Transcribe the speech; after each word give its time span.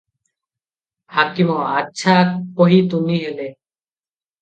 ହାକିମ 1.17 1.59
'ଆଚ୍ଛା' 1.67 2.19
କହି 2.59 2.83
ତୁନି 2.95 3.23
ହେଲେ। 3.29 3.51